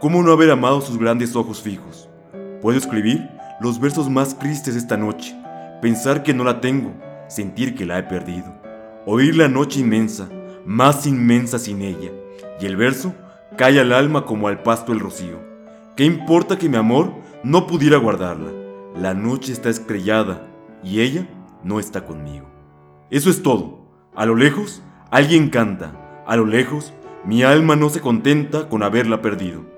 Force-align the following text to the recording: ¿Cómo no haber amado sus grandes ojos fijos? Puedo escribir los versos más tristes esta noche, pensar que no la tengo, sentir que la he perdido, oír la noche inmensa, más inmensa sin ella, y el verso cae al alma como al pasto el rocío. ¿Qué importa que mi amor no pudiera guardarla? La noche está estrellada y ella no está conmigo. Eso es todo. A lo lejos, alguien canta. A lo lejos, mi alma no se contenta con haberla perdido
¿Cómo 0.00 0.22
no 0.22 0.30
haber 0.30 0.52
amado 0.52 0.80
sus 0.80 0.96
grandes 0.96 1.34
ojos 1.34 1.60
fijos? 1.60 2.08
Puedo 2.62 2.78
escribir 2.78 3.28
los 3.60 3.80
versos 3.80 4.08
más 4.08 4.38
tristes 4.38 4.76
esta 4.76 4.96
noche, 4.96 5.34
pensar 5.82 6.22
que 6.22 6.32
no 6.32 6.44
la 6.44 6.60
tengo, 6.60 6.94
sentir 7.26 7.74
que 7.74 7.84
la 7.84 7.98
he 7.98 8.04
perdido, 8.04 8.46
oír 9.06 9.34
la 9.34 9.48
noche 9.48 9.80
inmensa, 9.80 10.28
más 10.64 11.04
inmensa 11.04 11.58
sin 11.58 11.82
ella, 11.82 12.12
y 12.60 12.66
el 12.66 12.76
verso 12.76 13.12
cae 13.56 13.80
al 13.80 13.92
alma 13.92 14.24
como 14.24 14.46
al 14.46 14.62
pasto 14.62 14.92
el 14.92 15.00
rocío. 15.00 15.40
¿Qué 15.96 16.04
importa 16.04 16.58
que 16.58 16.68
mi 16.68 16.76
amor 16.76 17.12
no 17.42 17.66
pudiera 17.66 17.96
guardarla? 17.96 18.52
La 18.94 19.14
noche 19.14 19.50
está 19.50 19.68
estrellada 19.68 20.46
y 20.84 21.00
ella 21.00 21.26
no 21.64 21.80
está 21.80 22.04
conmigo. 22.04 22.46
Eso 23.10 23.30
es 23.30 23.42
todo. 23.42 23.80
A 24.14 24.26
lo 24.26 24.36
lejos, 24.36 24.80
alguien 25.10 25.50
canta. 25.50 26.22
A 26.24 26.36
lo 26.36 26.46
lejos, 26.46 26.94
mi 27.24 27.42
alma 27.42 27.74
no 27.74 27.90
se 27.90 28.00
contenta 28.00 28.68
con 28.68 28.84
haberla 28.84 29.22
perdido 29.22 29.77